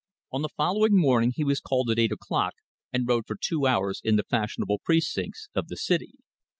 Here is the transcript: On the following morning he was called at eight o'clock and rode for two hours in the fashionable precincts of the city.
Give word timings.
On 0.31 0.41
the 0.41 0.49
following 0.49 0.93
morning 0.97 1.31
he 1.35 1.43
was 1.43 1.59
called 1.59 1.91
at 1.91 1.99
eight 1.99 2.11
o'clock 2.11 2.55
and 2.91 3.07
rode 3.07 3.27
for 3.27 3.37
two 3.39 3.67
hours 3.67 4.01
in 4.03 4.15
the 4.15 4.23
fashionable 4.27 4.79
precincts 4.83 5.47
of 5.53 5.67
the 5.67 5.77
city. 5.77 6.13